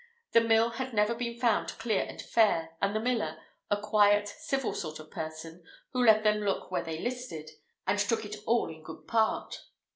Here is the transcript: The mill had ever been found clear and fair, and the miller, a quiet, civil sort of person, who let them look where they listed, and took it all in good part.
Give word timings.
The 0.31 0.41
mill 0.41 0.71
had 0.71 0.97
ever 0.97 1.13
been 1.13 1.39
found 1.39 1.77
clear 1.77 2.01
and 2.01 2.19
fair, 2.19 2.75
and 2.81 2.95
the 2.95 2.99
miller, 2.99 3.39
a 3.69 3.77
quiet, 3.77 4.27
civil 4.27 4.73
sort 4.73 4.97
of 4.97 5.11
person, 5.11 5.63
who 5.93 6.03
let 6.03 6.23
them 6.23 6.39
look 6.39 6.71
where 6.71 6.81
they 6.83 6.97
listed, 6.99 7.51
and 7.85 7.99
took 7.99 8.25
it 8.25 8.37
all 8.47 8.67
in 8.73 8.81
good 8.81 9.07
part. 9.07 9.59